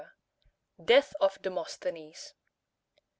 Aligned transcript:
CV. 0.79 0.85
DEATH 0.87 1.13
OF 1.19 1.41
DEMOSTHENES. 1.43 2.33